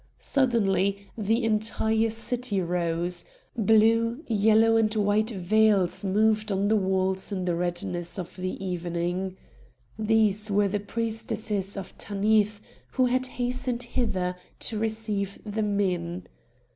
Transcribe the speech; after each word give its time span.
Suddenly 0.17 1.11
the 1.15 1.43
entire 1.43 2.09
city 2.09 2.59
rose; 2.59 3.23
blue, 3.55 4.23
yellow, 4.25 4.75
and 4.75 4.91
white 4.95 5.29
veils 5.29 6.03
moved 6.03 6.51
on 6.51 6.65
the 6.69 6.75
walls 6.75 7.31
in 7.31 7.45
the 7.45 7.53
redness 7.53 8.17
of 8.17 8.35
the 8.35 8.55
evening. 8.65 9.37
These 9.99 10.49
were 10.49 10.67
the 10.69 10.79
priestesses 10.79 11.77
of 11.77 11.95
Tanith, 11.99 12.61
who 12.93 13.05
had 13.05 13.27
hastened 13.37 13.83
hither 13.83 14.35
to 14.61 14.79
receive 14.79 15.37
the 15.45 15.61
men. 15.61 16.25